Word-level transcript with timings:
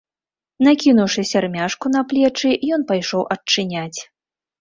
Накінуўшы 0.67 1.23
сярмяжку 1.31 1.91
на 1.95 2.01
плечы, 2.13 2.49
ён 2.79 2.87
пайшоў 2.93 3.21
адчыняць. 3.37 3.99